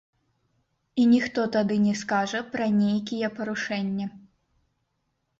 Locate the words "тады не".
1.55-1.93